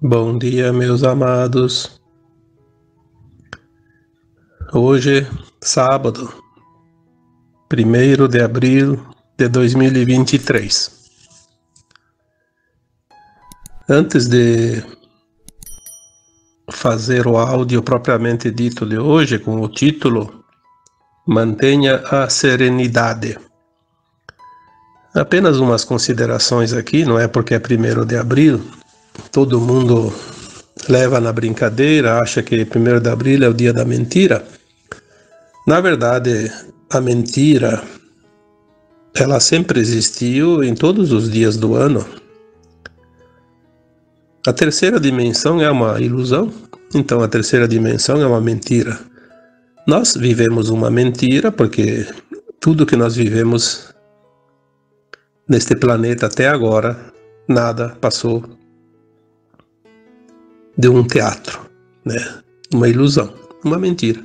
[0.00, 2.00] Bom dia, meus amados.
[4.72, 5.26] Hoje,
[5.60, 6.32] sábado,
[7.68, 9.04] 1 de abril
[9.36, 11.10] de 2023.
[13.88, 14.84] Antes de
[16.70, 20.44] fazer o áudio propriamente dito de hoje, com o título
[21.26, 23.36] Mantenha a Serenidade.
[25.12, 28.77] Apenas umas considerações aqui, não é porque é 1 de abril,
[29.32, 30.12] todo mundo
[30.88, 34.44] leva na brincadeira, acha que 1 de abril é o dia da mentira.
[35.66, 36.50] Na verdade,
[36.90, 37.82] a mentira
[39.14, 42.06] ela sempre existiu em todos os dias do ano.
[44.46, 46.52] A terceira dimensão é uma ilusão,
[46.94, 48.98] então a terceira dimensão é uma mentira.
[49.86, 52.06] Nós vivemos uma mentira porque
[52.60, 53.92] tudo que nós vivemos
[55.48, 56.96] neste planeta até agora,
[57.48, 58.57] nada passou
[60.78, 61.60] de um teatro,
[62.04, 62.24] né?
[62.72, 63.34] Uma ilusão,
[63.64, 64.22] uma mentira.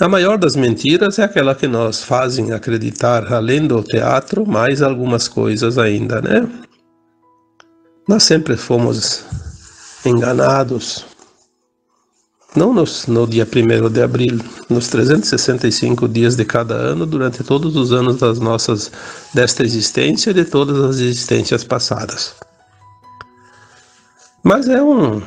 [0.00, 5.26] A maior das mentiras é aquela que nos fazem acreditar, além do teatro, mais algumas
[5.26, 6.46] coisas ainda, né?
[8.06, 9.24] Nós sempre fomos
[10.04, 11.04] enganados,
[12.54, 14.38] não nos, no dia 1 de abril,
[14.68, 18.90] nos 365 dias de cada ano, durante todos os anos das nossas,
[19.34, 22.34] desta existência e de todas as existências passadas.
[24.48, 25.20] Mas é um,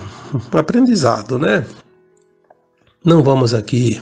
[0.51, 1.63] aprendizado, né?
[3.05, 4.01] Não vamos aqui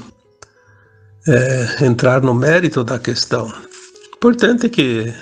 [1.27, 3.51] é, entrar no mérito da questão.
[4.15, 5.13] Importante é que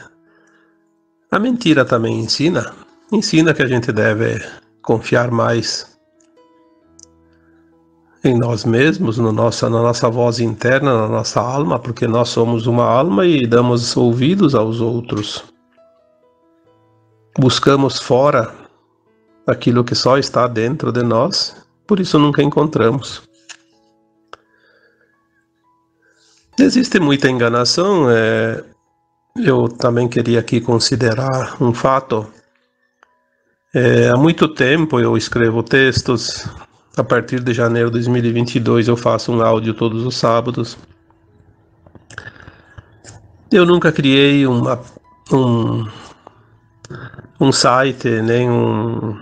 [1.32, 2.76] a mentira também ensina,
[3.12, 4.40] ensina que a gente deve
[4.84, 5.98] confiar mais
[8.24, 12.68] em nós mesmos, no nossa, na nossa voz interna, na nossa alma, porque nós somos
[12.68, 15.44] uma alma e damos ouvidos aos outros.
[17.40, 18.67] Buscamos fora
[19.48, 21.56] aquilo que só está dentro de nós,
[21.88, 23.24] por isso nunca encontramos.
[26.60, 28.10] Existe muita enganação.
[28.10, 28.64] É,
[29.38, 32.28] eu também queria aqui considerar um fato.
[33.74, 36.48] É, há muito tempo eu escrevo textos.
[36.98, 40.78] A partir de janeiro de 2022 eu faço um áudio todos os sábados.
[43.52, 44.82] Eu nunca criei uma,
[45.32, 45.88] um,
[47.40, 49.16] um site, nem um,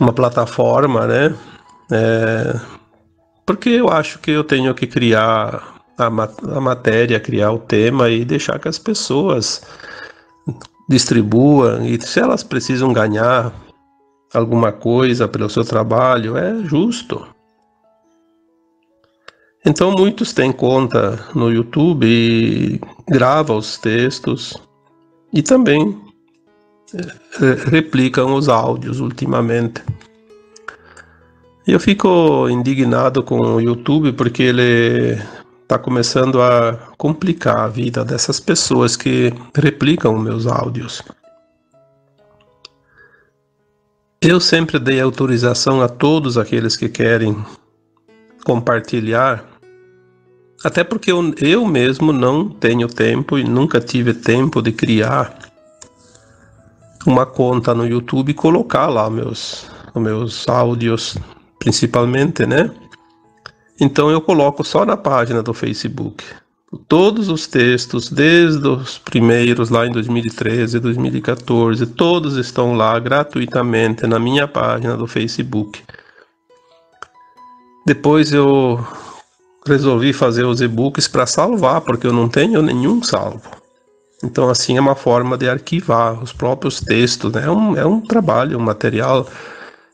[0.00, 1.36] uma plataforma, né?
[1.92, 2.58] É,
[3.44, 8.24] porque eu acho que eu tenho que criar a, a matéria, criar o tema e
[8.24, 9.62] deixar que as pessoas
[10.88, 11.84] distribuam.
[11.84, 13.52] E se elas precisam ganhar
[14.32, 17.26] alguma coisa pelo seu trabalho, é justo.
[19.64, 24.56] Então muitos têm conta no YouTube e gravam os textos
[25.34, 26.09] e também
[27.70, 29.82] replicam os áudios ultimamente.
[31.66, 35.18] Eu fico indignado com o YouTube porque ele
[35.62, 41.00] está começando a complicar a vida dessas pessoas que replicam meus áudios.
[44.20, 47.36] Eu sempre dei autorização a todos aqueles que querem
[48.44, 49.44] compartilhar,
[50.64, 55.49] até porque eu, eu mesmo não tenho tempo e nunca tive tempo de criar
[57.06, 61.16] uma conta no YouTube e colocar lá meus, meus áudios,
[61.58, 62.70] principalmente, né?
[63.80, 66.22] Então eu coloco só na página do Facebook.
[66.86, 74.18] Todos os textos, desde os primeiros lá em 2013, 2014, todos estão lá gratuitamente na
[74.20, 75.82] minha página do Facebook.
[77.86, 78.86] Depois eu
[79.66, 83.59] resolvi fazer os e-books para salvar, porque eu não tenho nenhum salvo.
[84.22, 87.44] Então, assim, é uma forma de arquivar os próprios textos, né?
[87.44, 89.26] É um, é um trabalho, um material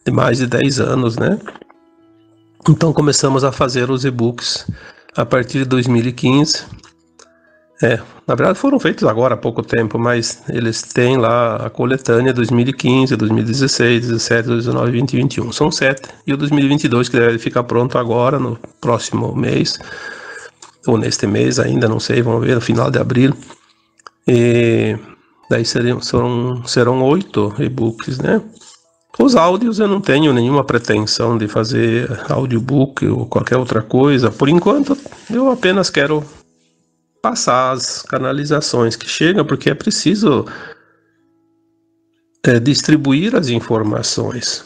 [0.05, 1.39] de mais de 10 anos, né?
[2.69, 4.67] Então, começamos a fazer os e-books
[5.17, 6.65] a partir de 2015.
[7.83, 12.33] É, na verdade foram feitos agora há pouco tempo, mas eles têm lá a coletânea
[12.33, 15.53] 2015, 2016, 17, 19, 20 e 21.
[15.53, 16.09] São sete.
[16.27, 19.79] E o 2022 que deve ficar pronto agora, no próximo mês,
[20.87, 23.35] ou neste mês ainda, não sei, vamos ver, no final de abril.
[24.27, 24.97] E
[25.49, 28.43] daí seriam, serão, serão oito e-books, né?
[29.19, 34.31] Os áudios eu não tenho nenhuma pretensão de fazer audiobook ou qualquer outra coisa.
[34.31, 34.97] Por enquanto,
[35.31, 36.23] eu apenas quero
[37.23, 40.45] passar as canalizações que chegam, porque é preciso
[42.45, 44.65] é, distribuir as informações.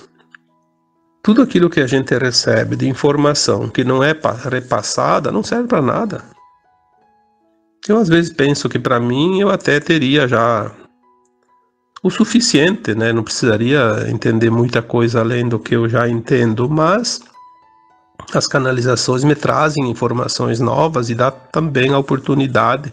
[1.23, 4.15] Tudo aquilo que a gente recebe de informação que não é
[4.51, 6.25] repassada não serve para nada.
[7.89, 10.71] Eu às vezes penso que para mim eu até teria já
[12.03, 13.13] o suficiente, né?
[13.13, 17.21] Não precisaria entender muita coisa além do que eu já entendo, mas
[18.35, 22.93] as canalizações me trazem informações novas e dá também a oportunidade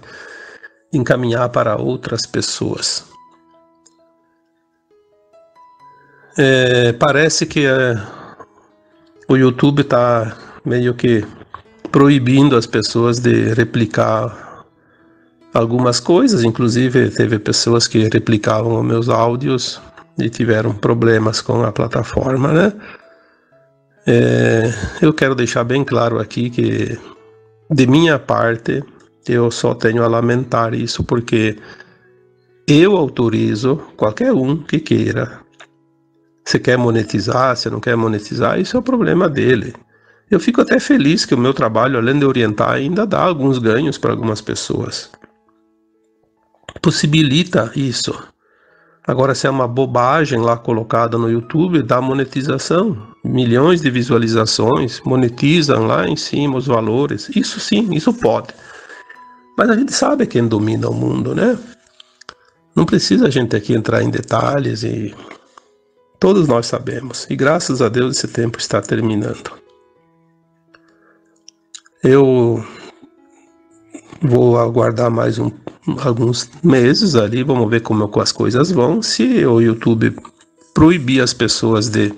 [0.92, 3.06] de encaminhar para outras pessoas.
[6.38, 7.96] É, parece que é,
[9.28, 11.26] o YouTube está meio que
[11.92, 14.47] proibindo as pessoas de replicar
[15.58, 19.82] algumas coisas, inclusive teve pessoas que replicavam os meus áudios
[20.18, 22.74] e tiveram problemas com a plataforma, né?
[24.06, 24.72] É,
[25.02, 26.98] eu quero deixar bem claro aqui que,
[27.70, 28.84] de minha parte,
[29.28, 31.58] eu só tenho a lamentar isso porque
[32.68, 35.40] eu autorizo qualquer um que queira.
[36.46, 39.74] Se quer monetizar, se não quer monetizar, isso é o problema dele.
[40.30, 43.98] Eu fico até feliz que o meu trabalho, além de orientar, ainda dá alguns ganhos
[43.98, 45.10] para algumas pessoas.
[46.88, 48.18] Possibilita isso.
[49.06, 55.86] Agora, se é uma bobagem lá colocada no YouTube, dá monetização, milhões de visualizações, monetizam
[55.86, 57.28] lá em cima os valores.
[57.36, 58.54] Isso sim, isso pode.
[59.58, 61.60] Mas a gente sabe quem domina o mundo, né?
[62.74, 65.14] Não precisa a gente aqui entrar em detalhes e
[66.22, 67.28] todos nós sabemos.
[67.30, 69.52] E graças a Deus esse tempo está terminando.
[72.02, 72.66] Eu
[74.22, 75.52] vou aguardar mais um,
[76.00, 79.02] alguns meses ali, vamos ver como as coisas vão.
[79.02, 80.16] Se o YouTube
[80.74, 82.14] proibir as pessoas de,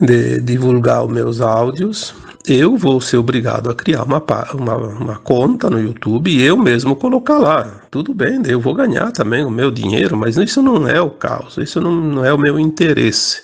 [0.00, 2.14] de divulgar os meus áudios,
[2.46, 4.22] eu vou ser obrigado a criar uma,
[4.54, 7.82] uma, uma, conta no YouTube e eu mesmo colocar lá.
[7.90, 11.62] Tudo bem, eu vou ganhar também o meu dinheiro, mas isso não é o caso,
[11.62, 13.42] isso não, não é o meu interesse.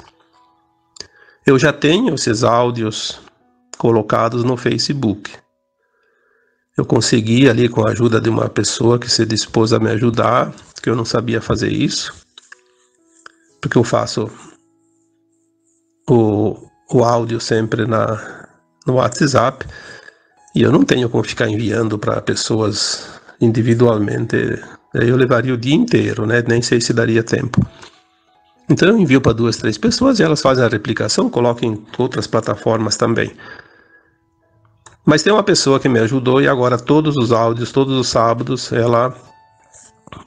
[1.47, 3.21] Eu já tenho esses áudios
[3.79, 5.31] colocados no Facebook.
[6.77, 10.53] Eu consegui ali com a ajuda de uma pessoa que se dispôs a me ajudar,
[10.83, 12.13] que eu não sabia fazer isso,
[13.61, 14.31] porque eu faço
[16.09, 18.47] o, o áudio sempre na,
[18.87, 19.67] no WhatsApp
[20.55, 23.09] e eu não tenho como ficar enviando para pessoas
[23.41, 24.37] individualmente.
[24.95, 26.43] Eu levaria o dia inteiro, né?
[26.47, 27.67] Nem sei se daria tempo.
[28.69, 32.27] Então eu envio para duas, três pessoas e elas fazem a replicação, colocam em outras
[32.27, 33.33] plataformas também.
[35.07, 38.73] Mas tem uma pessoa que me ajudou e agora todos os áudios, todos os sábados,
[38.73, 39.15] ela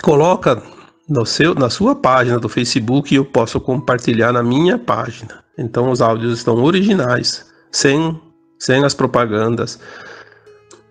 [0.01, 0.63] coloca
[1.07, 5.43] no seu, na sua página do Facebook e eu posso compartilhar na minha página.
[5.57, 8.17] Então os áudios estão originais, sem,
[8.57, 9.77] sem as propagandas.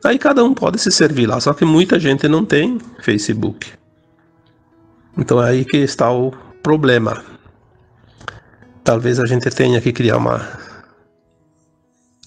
[0.05, 3.73] Aí cada um pode se servir lá, só que muita gente não tem Facebook.
[5.17, 6.31] Então é aí que está o
[6.63, 7.25] problema.
[8.85, 10.47] Talvez a gente tenha que criar uma,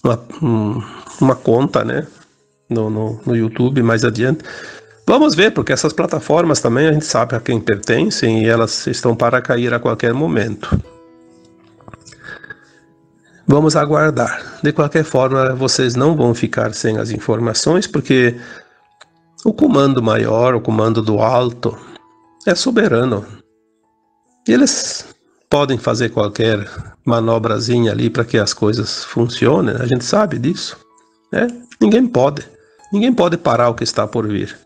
[0.02, 0.82] uma um,
[1.20, 2.06] uma conta, né?
[2.68, 4.44] No, no, no YouTube mais adiante.
[5.06, 9.14] Vamos ver, porque essas plataformas também a gente sabe a quem pertencem e elas estão
[9.14, 10.80] para cair a qualquer momento.
[13.46, 14.60] Vamos aguardar.
[14.62, 18.36] De qualquer forma, vocês não vão ficar sem as informações, porque
[19.44, 21.76] o comando maior, o comando do alto,
[22.46, 23.26] é soberano.
[24.48, 25.11] E eles
[25.52, 26.66] podem fazer qualquer
[27.04, 30.78] manobrazinha ali para que as coisas funcionem, a gente sabe disso.
[31.30, 31.46] Né?
[31.78, 32.48] Ninguém pode.
[32.90, 34.58] Ninguém pode parar o que está por vir.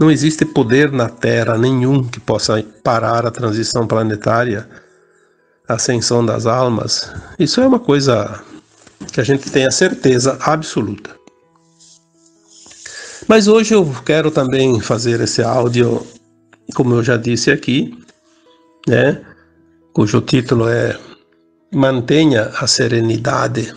[0.00, 4.66] Não existe poder na Terra nenhum que possa parar a transição planetária,
[5.68, 7.12] a ascensão das almas.
[7.38, 8.42] Isso é uma coisa
[9.12, 11.14] que a gente tem a certeza absoluta.
[13.28, 16.06] Mas hoje eu quero também fazer esse áudio,
[16.74, 18.02] como eu já disse aqui,
[18.88, 19.22] né,
[19.92, 20.98] cujo título é
[21.72, 23.74] Mantenha a Serenidade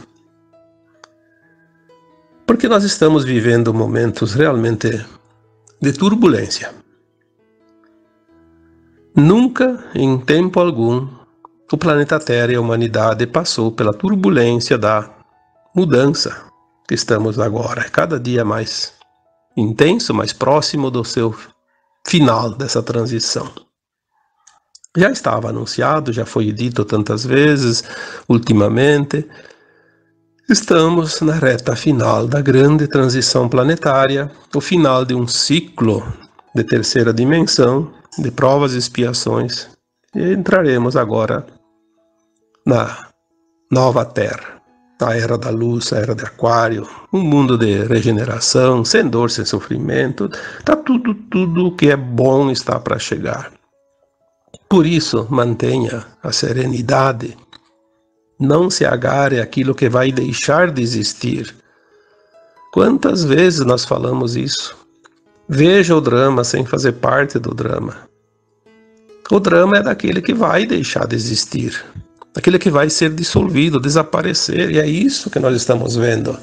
[2.46, 5.04] porque nós estamos vivendo momentos realmente
[5.82, 6.74] de turbulência.
[9.16, 11.08] Nunca, em tempo algum,
[11.72, 15.10] o planeta Terra e a humanidade passou pela turbulência da
[15.76, 16.46] mudança
[16.88, 18.94] que estamos agora, cada dia mais
[19.58, 21.36] intenso, mais próximo do seu
[22.06, 23.65] final dessa transição.
[24.98, 27.84] Já estava anunciado, já foi dito tantas vezes
[28.30, 29.28] ultimamente,
[30.48, 36.06] Estamos na reta final da grande transição planetária, o final de um ciclo
[36.54, 39.68] de terceira dimensão, de provas e expiações,
[40.16, 41.48] e entraremos agora
[42.64, 43.08] na
[43.72, 44.62] nova Terra,
[45.02, 49.46] a era da luz, a era de Aquário, um mundo de regeneração, sem dor, sem
[49.46, 50.30] sofrimento,
[50.64, 53.52] tá tudo, tudo que é bom está para chegar.
[54.76, 57.38] Por isso, mantenha a serenidade
[58.38, 61.56] não se agarre àquilo que vai deixar de existir.
[62.74, 64.76] Quantas vezes nós falamos isso?
[65.48, 67.96] Veja o drama sem fazer parte do drama.
[69.32, 71.82] O drama é daquele que vai deixar de existir,
[72.34, 76.38] daquele que vai ser dissolvido, desaparecer, e é isso que nós estamos vendo.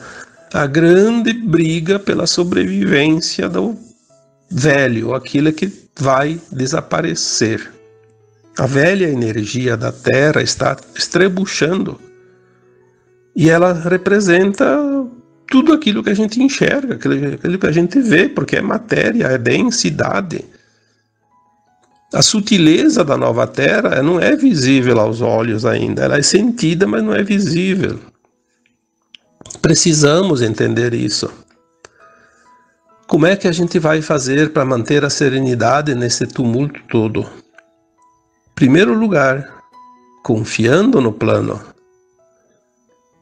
[0.55, 3.77] A grande briga pela sobrevivência do
[4.51, 5.71] velho, aquilo que
[6.01, 7.82] vai desaparecer.
[8.59, 11.99] A velha energia da Terra está estrebuchando
[13.35, 14.67] e ela representa
[15.51, 19.39] tudo aquilo que a gente enxerga, aquilo que a gente vê, porque é matéria, é
[19.39, 20.45] densidade.
[22.13, 27.03] A sutileza da nova Terra não é visível aos olhos ainda, ela é sentida, mas
[27.03, 27.99] não é visível.
[29.63, 31.31] Precisamos entender isso.
[33.07, 37.42] Como é que a gente vai fazer para manter a serenidade nesse tumulto todo?
[38.55, 39.63] Primeiro lugar,
[40.23, 41.61] confiando no plano.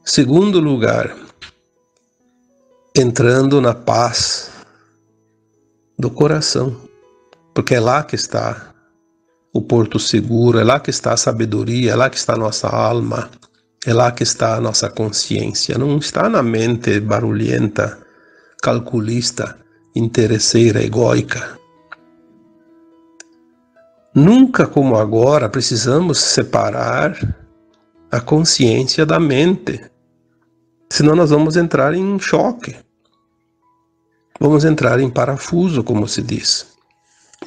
[0.05, 1.17] Segundo lugar,
[2.95, 4.51] entrando na paz
[5.99, 6.77] do coração,
[7.55, 8.75] porque é lá que está
[9.53, 12.69] o porto seguro, é lá que está a sabedoria, é lá que está a nossa
[12.69, 13.31] alma,
[13.87, 17.99] é lá que está a nossa consciência, não está na mente barulhenta,
[18.63, 19.57] calculista
[19.95, 21.60] interesseira, egóica.
[24.15, 27.17] Nunca como agora precisamos separar
[28.11, 29.81] a consciência da mente,
[30.91, 32.77] senão nós vamos entrar em choque.
[34.41, 36.67] Vamos entrar em parafuso, como se diz.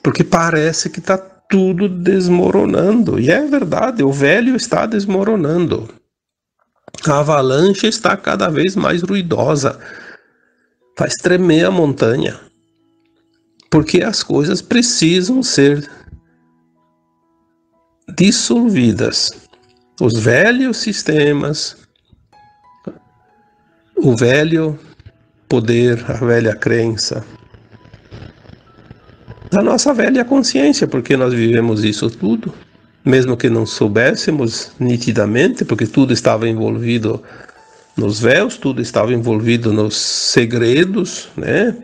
[0.01, 3.20] Porque parece que está tudo desmoronando.
[3.20, 5.89] E é verdade, o velho está desmoronando.
[7.05, 9.79] A avalanche está cada vez mais ruidosa
[10.98, 12.39] faz tremer a montanha.
[13.70, 15.89] Porque as coisas precisam ser
[18.15, 19.31] dissolvidas.
[20.01, 21.77] Os velhos sistemas,
[23.95, 24.79] o velho
[25.48, 27.24] poder, a velha crença,
[29.51, 32.53] a nossa velha consciência, porque nós vivemos isso tudo,
[33.05, 37.22] mesmo que não soubéssemos nitidamente, porque tudo estava envolvido
[37.95, 41.75] nos véus, tudo estava envolvido nos segredos, né?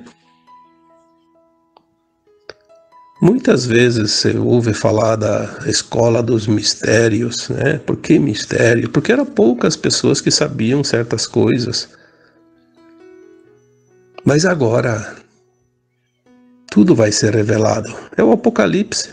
[3.21, 7.77] Muitas vezes você ouve falar da escola dos mistérios, né?
[7.79, 8.89] Por que mistério?
[8.89, 11.89] Porque eram poucas pessoas que sabiam certas coisas.
[14.23, 15.15] Mas agora
[16.71, 17.93] tudo vai ser revelado.
[18.15, 19.09] É o Apocalipse,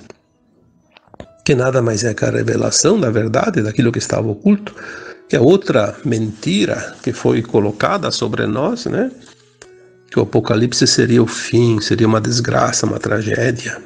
[1.45, 4.75] que nada mais é que a revelação da verdade, daquilo que estava oculto
[5.29, 9.11] que é outra mentira que foi colocada sobre nós, né?
[10.11, 13.83] Que o Apocalipse seria o fim, seria uma desgraça, uma tragédia.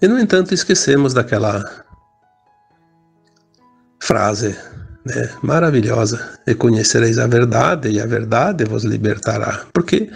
[0.00, 1.84] E no entanto esquecemos daquela
[4.00, 4.56] frase
[5.04, 9.66] né, maravilhosa: e conhecereis a verdade, e a verdade vos libertará.
[9.72, 10.10] Porque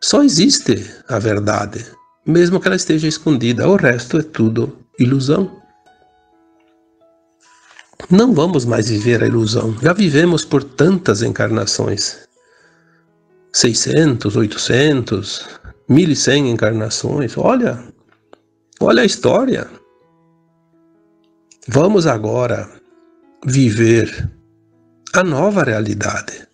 [0.00, 1.84] só existe a verdade,
[2.24, 5.58] mesmo que ela esteja escondida, o resto é tudo ilusão.
[8.10, 9.76] Não vamos mais viver a ilusão.
[9.82, 12.28] Já vivemos por tantas encarnações.
[13.52, 15.48] 600, 800,
[15.88, 17.36] 1100 encarnações.
[17.36, 17.82] Olha,
[18.80, 19.68] olha a história.
[21.66, 22.68] Vamos agora
[23.44, 24.30] viver
[25.14, 26.46] a nova realidade.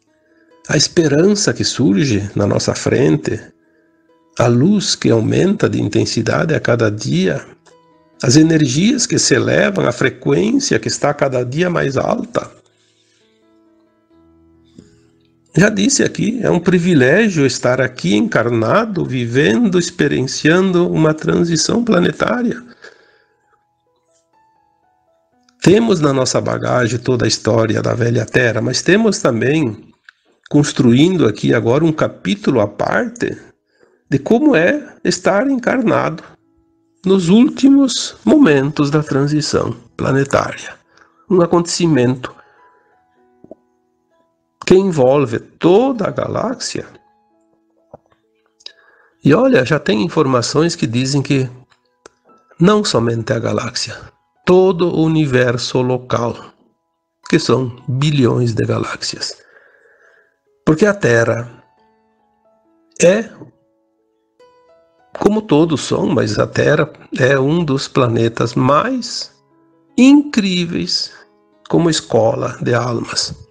[0.69, 3.41] A esperança que surge na nossa frente,
[4.39, 7.45] a luz que aumenta de intensidade a cada dia,
[8.23, 12.51] as energias que se elevam, a frequência que está cada dia mais alta.
[15.57, 22.61] Já disse aqui, é um privilégio estar aqui encarnado, vivendo, experienciando uma transição planetária.
[25.63, 29.93] Temos na nossa bagagem toda a história da velha Terra, mas temos também
[30.51, 33.39] construindo aqui agora um capítulo à parte
[34.11, 36.23] de como é estar encarnado
[37.07, 40.75] nos últimos momentos da transição planetária.
[41.31, 42.35] Um acontecimento
[44.67, 46.87] que envolve toda a galáxia.
[49.25, 51.49] E olha, já tem informações que dizem que
[52.59, 53.97] não somente a galáxia,
[54.45, 56.37] todo o universo local,
[57.29, 59.37] que são bilhões de galáxias.
[60.65, 61.63] Porque a Terra
[63.03, 63.29] é
[65.19, 69.33] como todos são, mas a Terra é um dos planetas mais
[69.97, 71.13] incríveis
[71.69, 73.44] como escola de almas.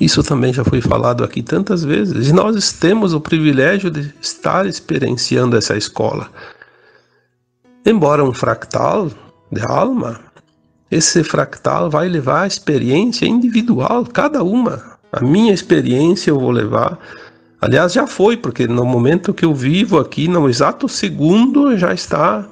[0.00, 2.28] Isso também já foi falado aqui tantas vezes.
[2.28, 6.30] E nós temos o privilégio de estar experienciando essa escola.
[7.84, 9.10] Embora um fractal
[9.50, 10.20] de alma,
[10.90, 14.96] esse fractal vai levar a experiência individual, cada uma.
[15.12, 16.98] A minha experiência eu vou levar
[17.60, 22.46] Aliás, já foi, porque no momento que eu vivo aqui, no exato segundo, já está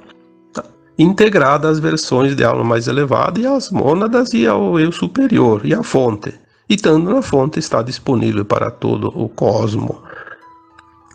[0.97, 5.73] integrada as versões de alma mais elevada e as mônadas e ao eu superior e
[5.73, 6.33] a fonte.
[6.69, 10.01] E estando na fonte está disponível para todo o cosmo.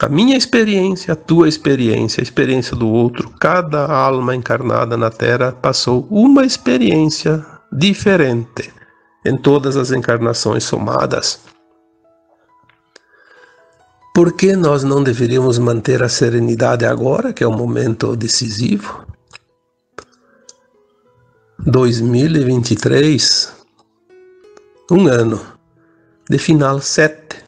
[0.00, 5.52] A minha experiência, a tua experiência, a experiência do outro, cada alma encarnada na Terra
[5.52, 8.73] passou uma experiência diferente
[9.25, 11.40] em todas as encarnações somadas.
[14.14, 19.07] Por que nós não deveríamos manter a serenidade agora, que é o momento decisivo?
[21.66, 23.59] 2023,
[24.90, 25.40] um ano
[26.28, 27.44] de final 7.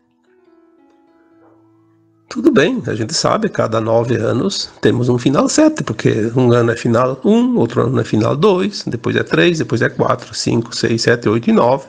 [2.29, 6.73] Tudo bem, a gente sabe, cada nove anos temos um final 7, porque um ano
[6.73, 10.35] é final 1, um, outro ano é final 2, depois é 3, depois é 4,
[10.35, 11.87] 5, 6, 7, 8 e 9.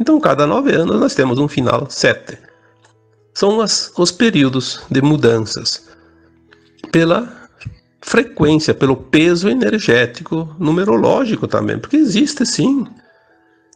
[0.00, 2.38] Então, cada nove anos nós temos um final 7
[3.34, 5.88] são as, os períodos de mudanças
[6.90, 7.48] pela
[8.00, 12.86] frequência, pelo peso energético numerológico também, porque existe sim,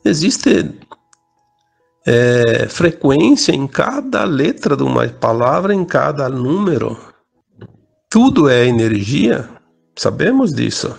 [0.04, 0.70] existe
[2.06, 6.96] é, frequência em cada letra de uma palavra, em cada número.
[8.08, 9.48] Tudo é energia,
[9.96, 10.96] sabemos disso.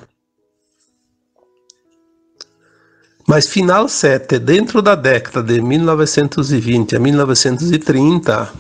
[3.25, 8.53] Mas final 7, dentro da década de 1920 a 1930,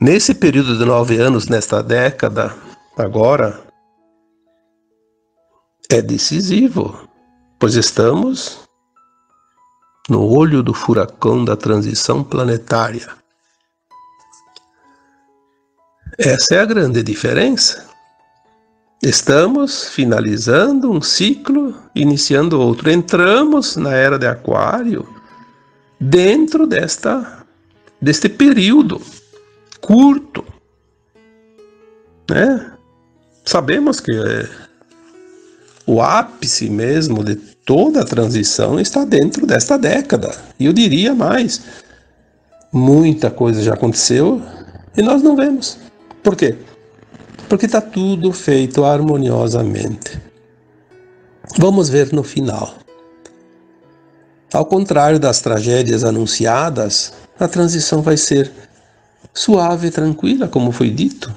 [0.00, 2.54] nesse período de nove anos, nesta década,
[2.96, 3.62] agora,
[5.90, 7.08] é decisivo,
[7.58, 8.69] pois estamos
[10.10, 13.08] no olho do furacão da transição planetária.
[16.18, 17.88] Essa é a grande diferença.
[19.00, 22.90] Estamos finalizando um ciclo, iniciando outro.
[22.90, 25.08] Entramos na era de Aquário
[25.98, 27.46] dentro desta
[28.02, 29.00] deste período
[29.80, 30.44] curto,
[32.28, 32.72] né?
[33.44, 34.48] Sabemos que é,
[35.86, 40.34] o ápice mesmo de toda a transição está dentro desta década.
[40.58, 41.62] E eu diria mais,
[42.72, 44.42] muita coisa já aconteceu
[44.96, 45.78] e nós não vemos.
[46.20, 46.56] Por quê?
[47.50, 50.22] porque está tudo feito harmoniosamente.
[51.58, 52.76] Vamos ver no final.
[54.54, 58.52] Ao contrário das tragédias anunciadas, a transição vai ser
[59.34, 61.34] suave e tranquila, como foi dito,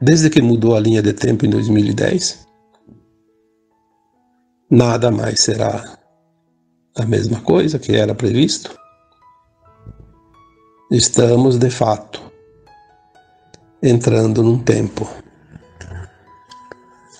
[0.00, 2.43] desde que mudou a linha de tempo em 2010.
[4.70, 5.98] Nada mais será
[6.96, 8.74] a mesma coisa que era previsto.
[10.90, 12.20] Estamos, de fato,
[13.82, 15.08] entrando num tempo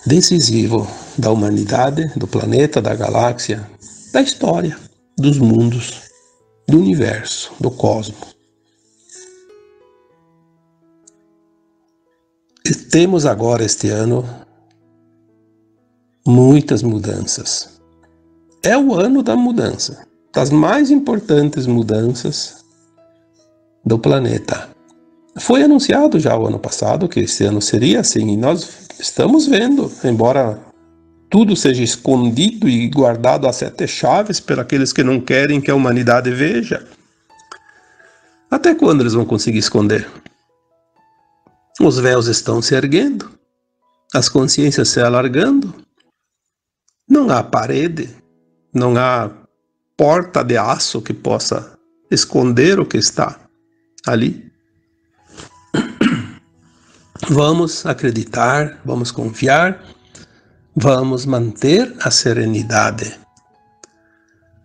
[0.06, 0.86] decisivo
[1.18, 3.68] da humanidade, do planeta, da galáxia,
[4.12, 4.78] da história,
[5.16, 6.02] dos mundos,
[6.66, 8.34] do universo, do cosmos.
[12.66, 14.43] E temos agora este ano
[16.26, 17.80] muitas mudanças.
[18.62, 22.64] É o ano da mudança, das mais importantes mudanças
[23.84, 24.70] do planeta.
[25.38, 29.90] Foi anunciado já o ano passado que este ano seria assim, e nós estamos vendo,
[30.02, 30.58] embora
[31.28, 35.74] tudo seja escondido e guardado a sete chaves por aqueles que não querem que a
[35.74, 36.86] humanidade veja.
[38.50, 40.08] Até quando eles vão conseguir esconder?
[41.80, 43.28] Os véus estão se erguendo,
[44.14, 45.83] as consciências se alargando.
[47.14, 48.12] Não há parede,
[48.74, 49.30] não há
[49.96, 51.78] porta de aço que possa
[52.10, 53.38] esconder o que está
[54.04, 54.50] ali.
[57.30, 59.80] Vamos acreditar, vamos confiar,
[60.74, 63.16] vamos manter a serenidade,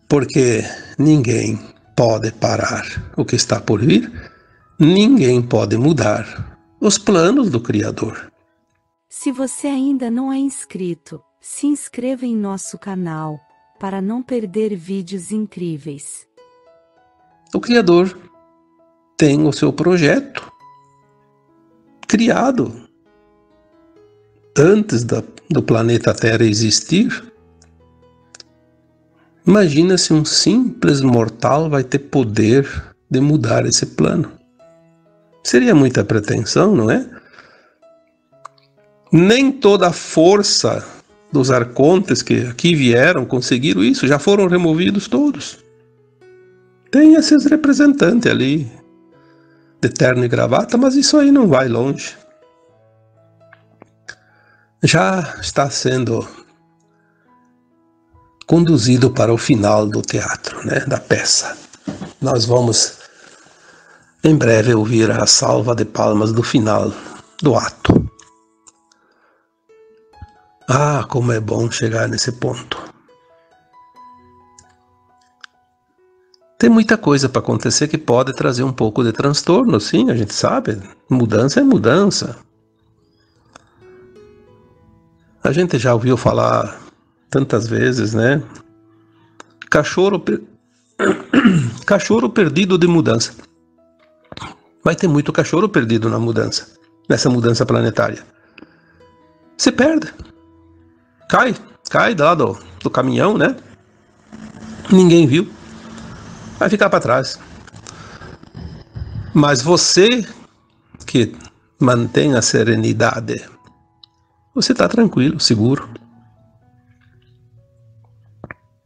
[0.09, 0.63] porque
[0.97, 1.59] ninguém
[1.95, 2.83] pode parar
[3.15, 4.11] o que está por vir,
[4.79, 8.31] ninguém pode mudar os planos do Criador.
[9.07, 13.39] Se você ainda não é inscrito, se inscreva em nosso canal
[13.79, 16.27] para não perder vídeos incríveis.
[17.53, 18.17] O Criador
[19.17, 20.51] tem o seu projeto
[22.07, 22.89] criado
[24.57, 27.31] antes da, do planeta Terra existir.
[29.47, 32.67] Imagina se um simples mortal vai ter poder
[33.09, 34.31] de mudar esse plano.
[35.43, 37.09] Seria muita pretensão, não é?
[39.11, 40.85] Nem toda força
[41.31, 45.59] dos arcontes que aqui vieram conseguiram isso, já foram removidos todos.
[46.91, 48.71] Tem esses representantes ali,
[49.81, 52.17] de terno e gravata, mas isso aí não vai longe.
[54.83, 56.27] Já está sendo
[58.47, 61.55] conduzido para o final do teatro, né, da peça.
[62.19, 62.97] Nós vamos
[64.23, 66.91] em breve ouvirá a salva de palmas do final
[67.41, 68.08] do ato.
[70.71, 72.77] Ah, como é bom chegar nesse ponto.
[76.59, 80.31] Tem muita coisa para acontecer que pode trazer um pouco de transtorno, sim, a gente
[80.31, 80.79] sabe.
[81.09, 82.37] Mudança é mudança.
[85.43, 86.79] A gente já ouviu falar
[87.31, 88.43] tantas vezes, né?
[89.71, 90.39] Cachorro, per...
[91.83, 93.33] cachorro perdido de mudança.
[94.83, 96.67] Vai ter muito cachorro perdido na mudança,
[97.09, 98.23] nessa mudança planetária.
[99.57, 100.13] Se perde.
[101.29, 101.55] Cai,
[101.89, 103.55] cai lá do, do caminhão, né?
[104.91, 105.59] Ninguém viu
[106.59, 107.39] vai ficar para trás.
[109.33, 110.27] Mas você
[111.07, 111.35] que
[111.79, 113.49] mantém a serenidade,
[114.53, 115.89] você está tranquilo, seguro.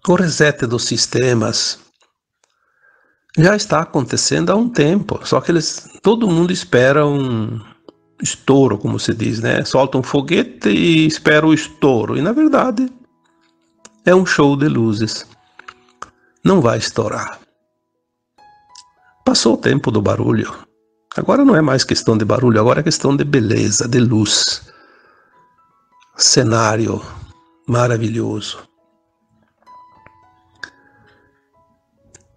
[0.07, 1.79] O reset dos sistemas
[3.37, 7.59] já está acontecendo há um tempo, só que eles, todo mundo espera um
[8.23, 9.63] estouro, como se diz, né?
[9.65, 12.17] Solta um foguete e espera o estouro.
[12.17, 12.91] E na verdade
[14.05, 15.27] é um show de luzes.
[16.43, 17.39] Não vai estourar.
[19.25, 20.53] Passou o tempo do barulho.
[21.15, 24.63] Agora não é mais questão de barulho, agora é questão de beleza, de luz.
[26.17, 27.01] Cenário
[27.67, 28.59] maravilhoso.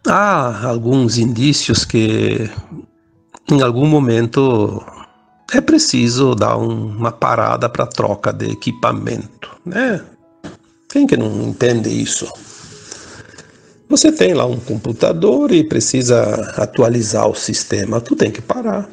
[0.07, 2.49] Há alguns indícios que
[3.51, 4.85] em algum momento
[5.53, 10.05] é preciso dar uma parada para troca de equipamento, né?
[10.89, 12.31] Quem que não entende isso?
[13.89, 16.23] Você tem lá um computador e precisa
[16.57, 18.89] atualizar o sistema, tu tem que parar.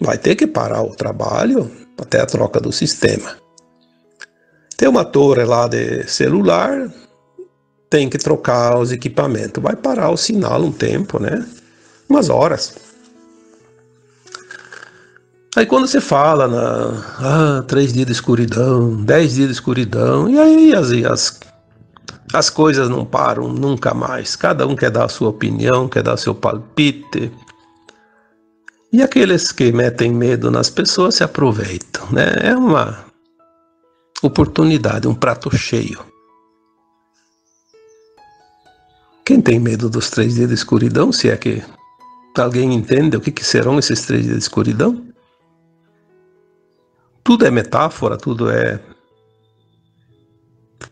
[0.00, 3.36] Vai ter que parar o trabalho até a troca do sistema.
[4.76, 6.92] Tem uma torre lá de celular,
[7.90, 9.62] tem que trocar os equipamentos.
[9.62, 11.46] Vai parar o sinal um tempo, né?
[12.08, 12.74] Umas horas.
[15.54, 20.38] Aí quando você fala na ah, três dias de escuridão, dez dias de escuridão, e
[20.38, 21.40] aí as, as
[22.32, 24.34] as coisas não param nunca mais.
[24.34, 27.30] Cada um quer dar a sua opinião, quer dar seu palpite.
[28.90, 32.26] E aqueles que metem medo nas pessoas se aproveitam, né?
[32.42, 33.04] É uma
[34.22, 36.00] oportunidade, um prato cheio.
[39.24, 41.62] Quem tem medo dos três dias de escuridão, se é que
[42.36, 45.11] alguém entende o que, que serão esses três dias de escuridão?
[47.24, 48.80] Tudo é metáfora, tudo é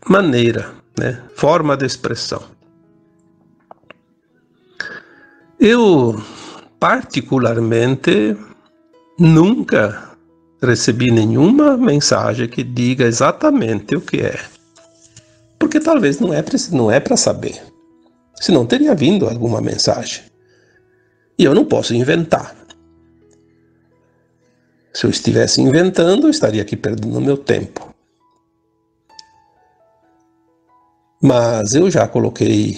[0.07, 1.21] maneira né?
[1.35, 2.43] forma de expressão.
[5.59, 6.21] Eu,
[6.79, 8.35] particularmente,
[9.19, 10.11] nunca
[10.61, 14.39] recebi nenhuma mensagem que diga exatamente o que é.
[15.59, 17.61] Porque talvez não é, não é para saber.
[18.35, 20.23] Senão teria vindo alguma mensagem.
[21.37, 22.55] E eu não posso inventar.
[24.93, 27.93] Se eu estivesse inventando, eu estaria aqui perdendo meu tempo.
[31.21, 32.77] Mas eu já coloquei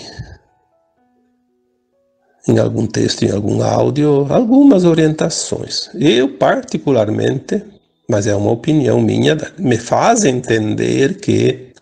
[2.47, 5.89] em algum texto, em algum áudio, algumas orientações.
[5.95, 7.63] Eu, particularmente,
[8.09, 11.73] mas é uma opinião minha, me faz entender que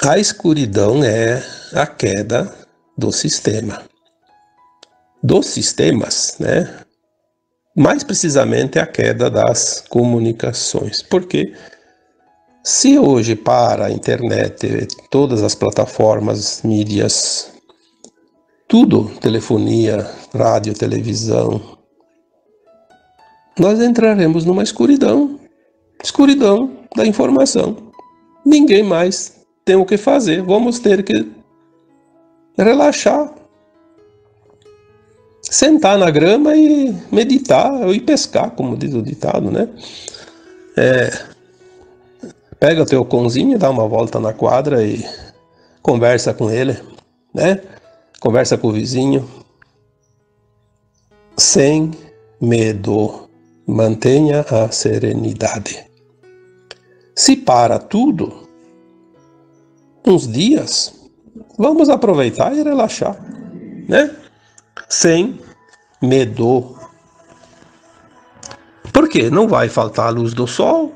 [0.00, 1.42] a escuridão é
[1.74, 2.54] a queda
[2.96, 3.82] do sistema.
[5.20, 6.87] Dos sistemas, né?
[7.78, 11.00] Mais precisamente a queda das comunicações.
[11.00, 11.54] Porque?
[12.64, 17.52] Se hoje para a internet, todas as plataformas, mídias,
[18.66, 21.78] tudo, telefonia, rádio, televisão,
[23.56, 25.38] nós entraremos numa escuridão,
[26.02, 27.76] escuridão da informação.
[28.44, 31.30] Ninguém mais tem o que fazer, vamos ter que
[32.58, 33.32] relaxar,
[35.50, 39.68] sentar na grama e meditar e pescar, como diz o ditado, né?
[40.76, 41.10] É,
[42.60, 45.04] Pega o teu cãozinho, dá uma volta na quadra e
[45.80, 46.76] conversa com ele,
[47.32, 47.60] né?
[48.18, 49.28] Conversa com o vizinho.
[51.36, 51.92] Sem
[52.40, 53.28] medo.
[53.64, 55.84] Mantenha a serenidade.
[57.14, 58.48] Se para tudo,
[60.04, 60.94] uns dias,
[61.56, 63.16] vamos aproveitar e relaxar,
[63.88, 64.16] né?
[64.88, 65.40] Sem
[66.00, 66.76] medo.
[68.92, 70.94] Porque não vai faltar a luz do sol,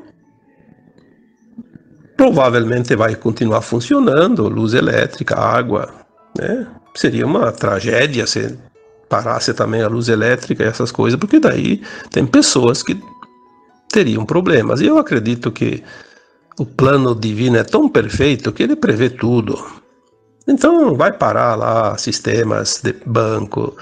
[2.16, 5.92] provavelmente vai continuar funcionando, luz elétrica, água,
[6.38, 6.66] né?
[6.94, 8.57] Seria uma tragédia se
[9.09, 12.98] parasse também a luz elétrica e essas coisas, porque daí tem pessoas que
[13.88, 14.81] teriam problemas.
[14.81, 15.83] E eu acredito que
[16.59, 19.82] o plano divino é tão perfeito que ele prevê tudo.
[20.46, 23.76] Então vai parar lá sistemas de banco,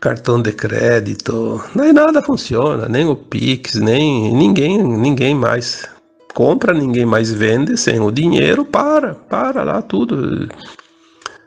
[0.00, 5.88] cartão de crédito, nem nada funciona, nem o Pix, nem ninguém, ninguém mais
[6.34, 10.48] compra, ninguém mais vende sem o dinheiro, para, para lá tudo.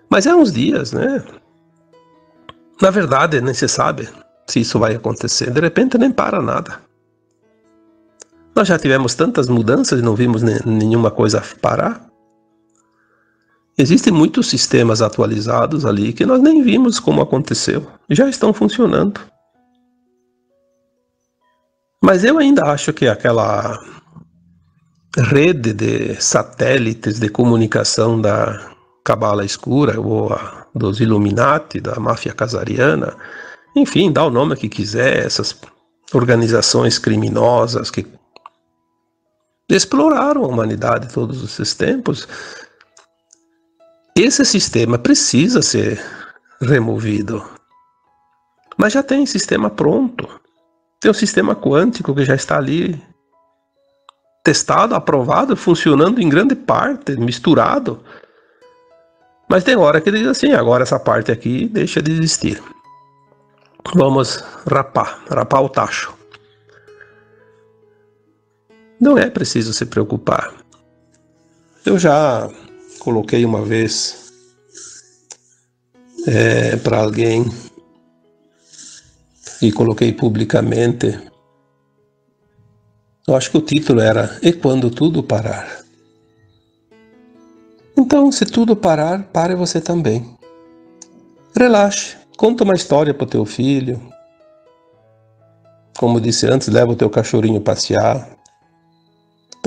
[0.09, 1.23] Mas é uns dias, né?
[2.81, 4.09] Na verdade, nem se sabe
[4.47, 5.51] se isso vai acontecer.
[5.51, 6.79] De repente nem para nada.
[8.55, 12.09] Nós já tivemos tantas mudanças e não vimos nenhuma coisa parar.
[13.79, 17.87] Existem muitos sistemas atualizados ali que nós nem vimos como aconteceu.
[18.09, 19.21] Já estão funcionando.
[22.03, 23.81] Mas eu ainda acho que aquela
[25.17, 28.69] rede de satélites de comunicação da
[29.05, 33.15] Cabala Escura ou a, dos Illuminati, da máfia casariana,
[33.73, 35.57] enfim, dá o nome que quiser, essas
[36.13, 38.05] organizações criminosas que
[39.69, 42.27] exploraram a humanidade todos esses tempos,
[44.21, 46.03] esse sistema precisa ser
[46.62, 47.43] removido.
[48.77, 50.27] Mas já tem sistema pronto.
[50.99, 53.01] Tem um sistema quântico que já está ali
[54.43, 58.03] testado, aprovado, funcionando em grande parte, misturado.
[59.49, 62.62] Mas tem hora que diz assim: agora essa parte aqui deixa de existir.
[63.95, 66.13] Vamos rapar, rapar o tacho.
[68.99, 70.53] Não é preciso se preocupar.
[71.86, 72.49] Eu já
[72.99, 74.31] coloquei uma vez
[76.27, 77.45] é, para alguém
[79.62, 81.19] e coloquei publicamente.
[83.27, 85.79] Eu acho que o título era E quando tudo parar?
[87.97, 90.38] Então, se tudo parar, pare você também.
[91.55, 94.01] Relaxe, conta uma história para o teu filho.
[95.97, 98.38] Como disse antes, leva o teu cachorrinho passear.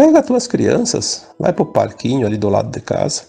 [0.02, 3.22] Pega as tuas crianças, vai para o parquinho ali do lado de casa.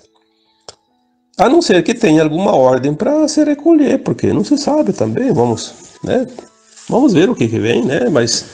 [1.38, 5.32] A não ser que tenha alguma ordem para se recolher, porque não se sabe também.
[5.32, 5.72] Vamos,
[6.04, 6.26] né?
[6.90, 8.10] Vamos ver o que, que vem, né?
[8.10, 8.48] Mas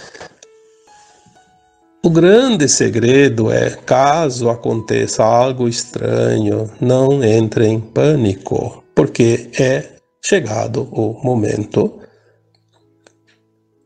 [2.03, 10.89] o grande segredo é, caso aconteça algo estranho, não entre em pânico, porque é chegado
[10.91, 11.97] o momento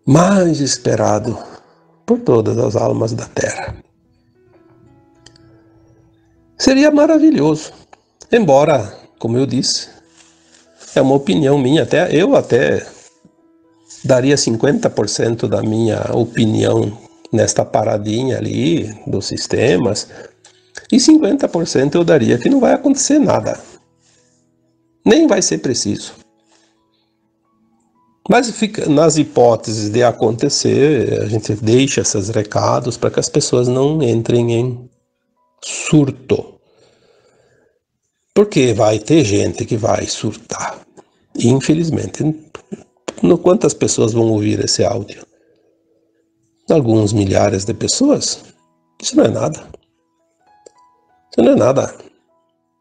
[0.07, 1.37] mais esperado
[2.03, 3.82] por todas as almas da Terra.
[6.63, 7.73] Seria maravilhoso.
[8.31, 9.89] Embora, como eu disse,
[10.95, 12.87] é uma opinião minha, até eu até
[14.01, 16.97] daria 50% da minha opinião
[17.33, 20.07] nesta paradinha ali dos sistemas,
[20.89, 23.59] e 50% eu daria que não vai acontecer nada.
[25.05, 26.13] Nem vai ser preciso.
[28.29, 33.67] Mas fica, nas hipóteses de acontecer, a gente deixa esses recados para que as pessoas
[33.67, 34.92] não entrem em
[35.63, 36.59] surto.
[38.33, 40.79] Porque vai ter gente que vai surtar.
[41.37, 42.23] Infelizmente.
[43.41, 45.25] Quantas pessoas vão ouvir esse áudio?
[46.69, 48.43] Alguns milhares de pessoas?
[49.01, 49.59] Isso não é nada.
[51.31, 51.95] Isso não é nada.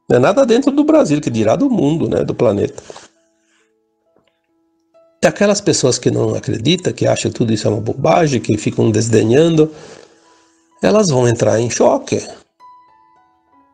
[0.09, 2.83] Não é nada dentro do Brasil, que dirá do mundo, né, do planeta.
[5.23, 8.90] E aquelas pessoas que não acreditam, que acham tudo isso é uma bobagem, que ficam
[8.90, 9.73] desdenhando,
[10.83, 12.21] elas vão entrar em choque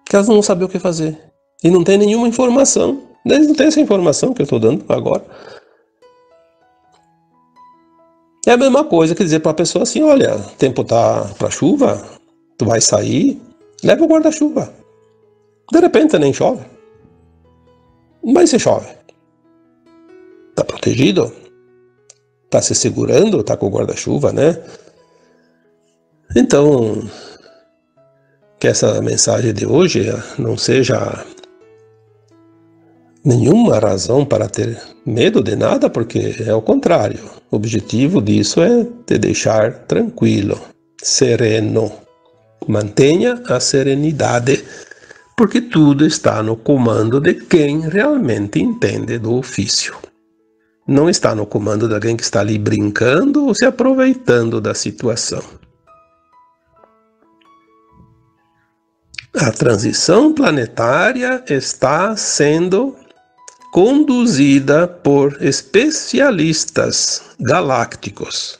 [0.08, 1.18] que elas não vão saber o que fazer.
[1.62, 3.02] E não tem nenhuma informação.
[3.26, 5.24] Eles não têm essa informação que eu estou dando agora.
[8.46, 11.50] É a mesma coisa que dizer para a pessoa assim: olha, o tempo tá para
[11.50, 12.02] chuva,
[12.56, 13.40] tu vai sair,
[13.84, 14.72] leva o guarda-chuva.
[15.70, 16.64] De repente nem chove.
[18.24, 18.88] Mas se chove.
[20.54, 21.30] Tá protegido?
[22.48, 23.42] Tá se segurando?
[23.42, 24.62] Tá com o guarda-chuva, né?
[26.34, 27.02] Então,
[28.58, 31.24] que essa mensagem de hoje não seja
[33.24, 37.20] nenhuma razão para ter medo de nada, porque é o contrário.
[37.50, 40.60] O objetivo disso é te deixar tranquilo,
[41.02, 41.92] sereno.
[42.66, 44.64] Mantenha a serenidade,
[45.36, 49.94] porque tudo está no comando de quem realmente entende do ofício.
[50.86, 55.42] Não está no comando de alguém que está ali brincando ou se aproveitando da situação.
[59.34, 62.96] A transição planetária está sendo
[63.70, 68.58] conduzida por especialistas galácticos,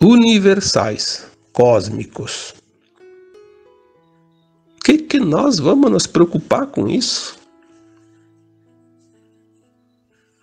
[0.00, 2.54] universais, cósmicos.
[4.76, 7.36] O que, que nós vamos nos preocupar com isso?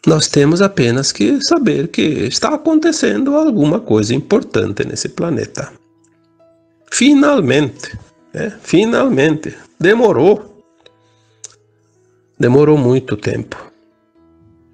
[0.08, 5.73] Nós temos apenas que saber que está acontecendo alguma coisa importante nesse planeta.
[6.89, 7.99] Finalmente.
[8.34, 9.58] É, finalmente.
[9.80, 10.63] Demorou.
[12.39, 13.58] Demorou muito tempo.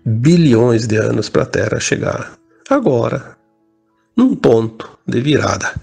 [0.06, 2.38] bilhões de anos para a Terra chegar
[2.70, 3.36] agora,
[4.15, 5.74] num ponto de virada.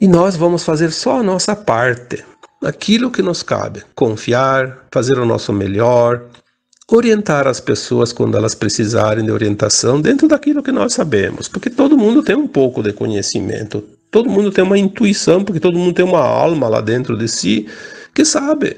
[0.00, 2.24] E nós vamos fazer só a nossa parte,
[2.62, 6.26] aquilo que nos cabe: confiar, fazer o nosso melhor,
[6.90, 11.96] orientar as pessoas quando elas precisarem de orientação dentro daquilo que nós sabemos, porque todo
[11.96, 16.04] mundo tem um pouco de conhecimento, todo mundo tem uma intuição, porque todo mundo tem
[16.04, 17.68] uma alma lá dentro de si
[18.14, 18.76] que sabe.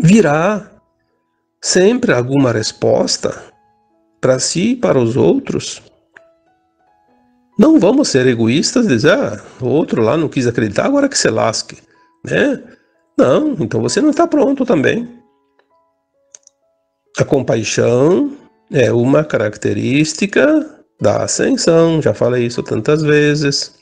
[0.00, 0.70] Virá
[1.62, 3.42] sempre alguma resposta
[4.20, 5.82] para si e para os outros.
[7.58, 11.16] Não vamos ser egoístas e dizer, ah, o outro lá não quis acreditar, agora que
[11.16, 11.78] se lasque,
[12.24, 12.62] né?
[13.16, 15.08] Não, então você não está pronto também.
[17.16, 18.36] A compaixão
[18.72, 23.74] é uma característica da ascensão, já falei isso tantas vezes.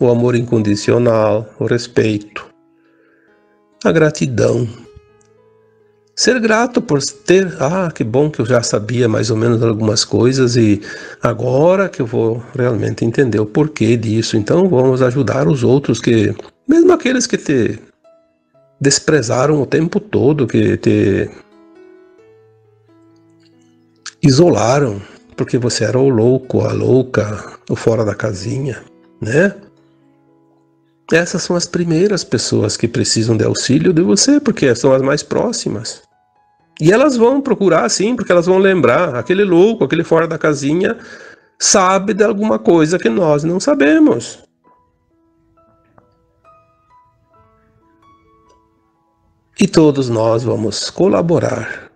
[0.00, 2.44] O amor incondicional, o respeito,
[3.84, 4.68] a gratidão,
[6.16, 10.04] ser grato por ter, ah, que bom que eu já sabia mais ou menos algumas
[10.04, 10.80] coisas e
[11.22, 14.36] agora que eu vou realmente entender o porquê disso.
[14.36, 16.34] Então vamos ajudar os outros que,
[16.66, 17.78] mesmo aqueles que te
[18.80, 21.30] desprezaram o tempo todo, que te
[24.22, 25.00] isolaram
[25.36, 28.82] porque você era o louco, a louca, o fora da casinha,
[29.20, 29.54] né?
[31.12, 35.22] Essas são as primeiras pessoas que precisam de auxílio de você, porque são as mais
[35.22, 36.02] próximas.
[36.80, 40.96] E elas vão procurar sim, porque elas vão lembrar, aquele louco, aquele fora da casinha,
[41.58, 44.42] sabe de alguma coisa que nós não sabemos.
[49.60, 51.90] E todos nós vamos colaborar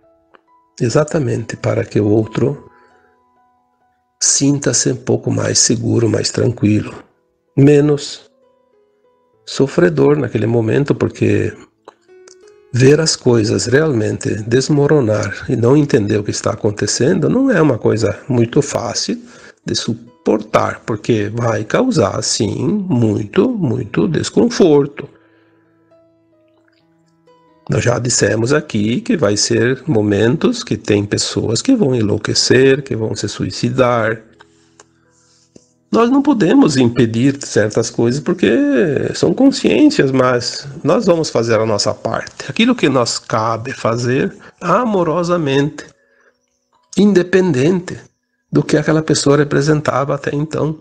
[0.79, 2.68] exatamente para que o outro
[4.21, 6.93] sinta-se um pouco mais seguro, mais tranquilo,
[7.55, 8.29] menos
[9.45, 11.53] sofredor naquele momento, porque
[12.71, 17.77] ver as coisas realmente desmoronar e não entender o que está acontecendo não é uma
[17.77, 19.19] coisa muito fácil
[19.65, 25.09] de suportar, porque vai causar, sim, muito, muito desconforto.
[27.69, 32.95] Nós já dissemos aqui que vai ser momentos que tem pessoas que vão enlouquecer, que
[32.95, 34.23] vão se suicidar,
[35.91, 38.47] nós não podemos impedir certas coisas porque
[39.15, 42.45] são consciências, mas nós vamos fazer a nossa parte.
[42.47, 45.85] Aquilo que nos cabe fazer amorosamente,
[46.95, 47.97] independente
[48.51, 50.79] do que aquela pessoa representava até então.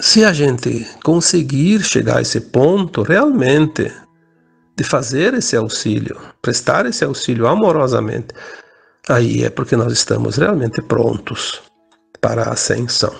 [0.00, 3.92] Se a gente conseguir chegar a esse ponto realmente
[4.76, 8.32] de fazer esse auxílio, prestar esse auxílio amorosamente,
[9.08, 11.60] aí é porque nós estamos realmente prontos
[12.20, 13.12] para a ascensão.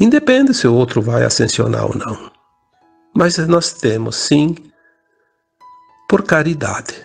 [0.00, 2.30] Independe se o outro vai ascensionar ou não.
[3.14, 4.54] Mas nós temos sim,
[6.08, 7.04] por caridade,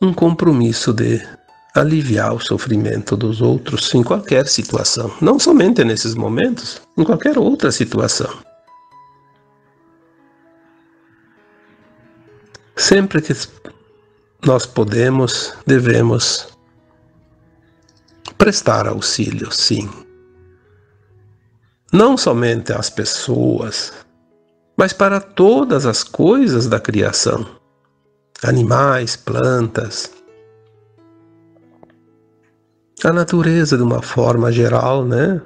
[0.00, 1.20] um compromisso de
[1.74, 7.72] aliviar o sofrimento dos outros em qualquer situação, não somente nesses momentos, em qualquer outra
[7.72, 8.30] situação.
[12.76, 13.32] Sempre que
[14.44, 16.48] nós podemos, devemos
[18.36, 19.88] prestar auxílio, sim.
[21.92, 23.92] Não somente às pessoas,
[24.76, 27.46] mas para todas as coisas da criação
[28.42, 30.10] animais, plantas,
[33.10, 35.40] a natureza de uma forma geral, né?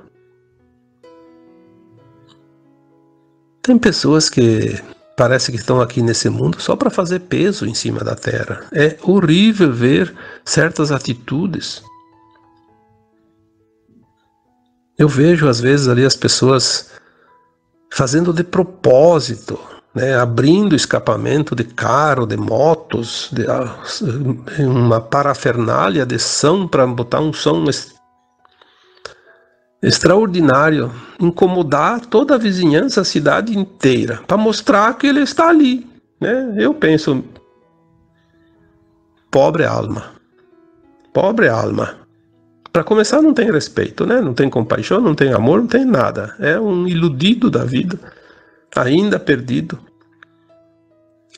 [3.63, 4.81] Tem pessoas que
[5.17, 8.65] parece que estão aqui nesse mundo só para fazer peso em cima da terra.
[8.73, 10.15] É horrível ver
[10.45, 11.83] certas atitudes.
[14.99, 16.91] Eu vejo às vezes ali as pessoas
[17.93, 19.59] fazendo de propósito,
[19.97, 23.75] né, abrindo escapamento de carro, de motos, de ah,
[24.61, 27.65] uma parafernália de som para botar um som
[29.83, 35.87] extraordinário incomodar toda a vizinhança, a cidade inteira, para mostrar que ele está ali.
[36.21, 36.57] Né?
[36.59, 37.25] Eu penso,
[39.31, 40.13] pobre alma,
[41.15, 41.95] pobre alma.
[42.71, 44.21] Para começar, não tem respeito, né?
[44.21, 46.37] não tem compaixão, não tem amor, não tem nada.
[46.39, 47.99] É um iludido da vida,
[48.83, 49.79] ainda perdido,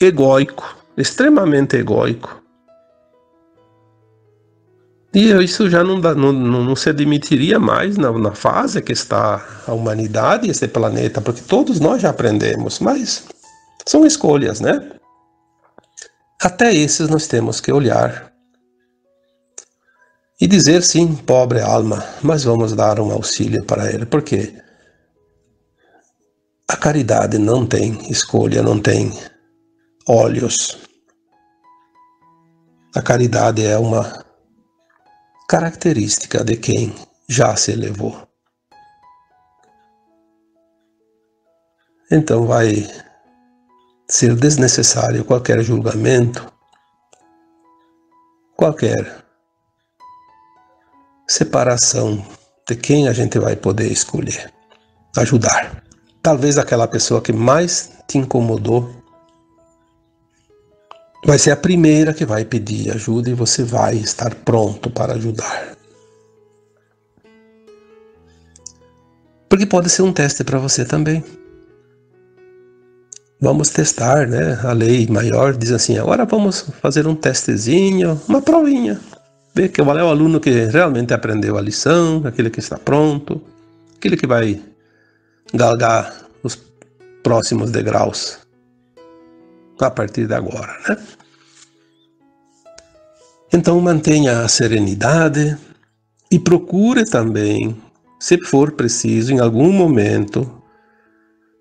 [0.01, 2.43] egóico, extremamente egóico.
[5.15, 9.45] E isso já não, dá, não, não, se admitiria mais na, na, fase que está
[9.67, 13.25] a humanidade e esse planeta, porque todos nós já aprendemos, mas
[13.87, 14.93] são escolhas, né?
[16.41, 18.33] Até esses nós temos que olhar
[20.41, 24.55] e dizer sim, pobre alma, mas vamos dar um auxílio para ele, porque
[26.71, 29.11] A caridade não tem escolha, não tem
[30.07, 30.79] olhos.
[32.95, 34.23] A caridade é uma
[35.49, 36.95] característica de quem
[37.27, 38.29] já se elevou.
[42.11, 42.87] Então vai
[44.07, 46.53] ser desnecessário qualquer julgamento,
[48.57, 49.25] qualquer
[51.27, 52.23] separação
[52.69, 54.53] de quem a gente vai poder escolher,
[55.17, 55.88] ajudar.
[56.23, 58.91] Talvez aquela pessoa que mais te incomodou
[61.25, 65.77] vai ser a primeira que vai pedir ajuda e você vai estar pronto para ajudar.
[69.49, 71.25] Porque pode ser um teste para você também.
[73.41, 74.59] Vamos testar, né?
[74.65, 79.01] A lei maior diz assim: agora vamos fazer um testezinho, uma provinha.
[79.55, 83.41] Ver que é o aluno que realmente aprendeu a lição, aquele que está pronto,
[83.97, 84.61] aquele que vai
[85.55, 86.57] galgar os
[87.23, 88.39] próximos degraus
[89.81, 90.97] a partir de agora, né?
[93.53, 95.57] Então mantenha a serenidade
[96.31, 97.81] e procure também,
[98.21, 100.63] se for preciso, em algum momento,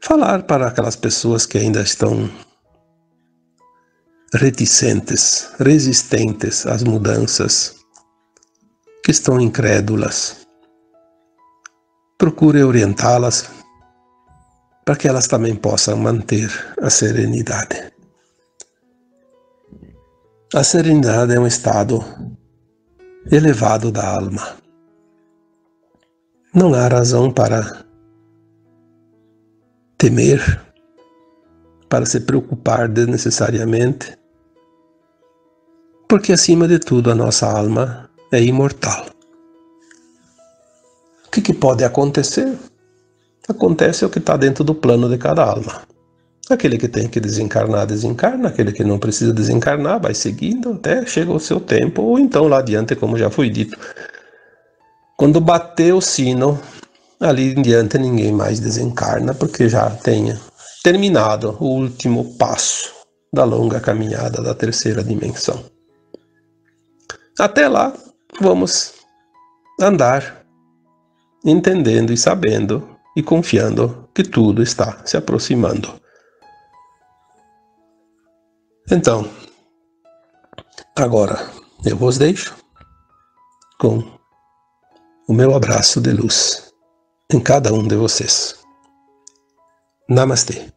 [0.01, 2.29] falar para aquelas pessoas que ainda estão
[4.33, 7.75] reticentes, resistentes às mudanças,
[9.03, 10.45] que estão incrédulas.
[12.17, 13.56] Procure orientá-las
[14.87, 16.49] para que elas também possam manter
[16.81, 17.91] a serenidade.
[20.55, 22.01] A serenidade é um estado
[23.29, 24.55] elevado da alma.
[26.55, 27.83] Não há razão para
[29.97, 30.39] temer,
[31.89, 34.17] para se preocupar desnecessariamente,
[36.07, 39.05] porque acima de tudo a nossa alma é imortal.
[41.25, 42.57] O que, que pode acontecer?
[43.47, 45.81] Acontece o que está dentro do plano de cada alma.
[46.49, 48.49] Aquele que tem que desencarnar, desencarna.
[48.49, 52.59] Aquele que não precisa desencarnar, vai seguindo até chega o seu tempo, ou então lá
[52.59, 53.77] adiante, como já foi dito.
[55.17, 56.59] Quando bater o sino,
[57.19, 60.39] ali em diante ninguém mais desencarna, porque já tenha
[60.83, 62.93] terminado o último passo
[63.33, 65.63] da longa caminhada da terceira dimensão.
[67.37, 67.93] Até lá,
[68.39, 68.93] vamos
[69.79, 70.45] andar
[71.45, 75.99] entendendo e sabendo e confiando que tudo está se aproximando.
[78.91, 79.27] Então,
[80.95, 81.51] agora
[81.83, 82.55] eu vos deixo
[83.79, 84.03] com
[85.27, 86.71] o meu abraço de luz
[87.33, 88.55] em cada um de vocês.
[90.07, 90.76] Namastê.